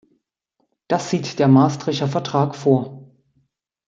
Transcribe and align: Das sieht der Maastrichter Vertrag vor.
Das 0.87 1.11
sieht 1.11 1.37
der 1.37 1.47
Maastrichter 1.47 2.07
Vertrag 2.07 2.55
vor. 2.55 3.11